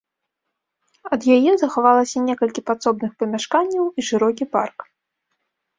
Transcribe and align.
Ад 1.17 1.21
яе 1.35 1.51
захавалася 1.63 2.23
некалькі 2.31 2.65
падсобных 2.71 3.11
памяшканняў 3.21 3.85
і 3.99 4.09
шырокі 4.11 4.45
парк. 4.57 4.79